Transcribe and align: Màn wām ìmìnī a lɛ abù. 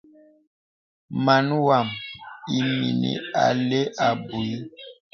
Màn 1.25 1.45
wām 1.67 1.87
ìmìnī 2.59 3.11
a 3.43 3.45
lɛ 3.67 3.81
abù. 4.07 4.39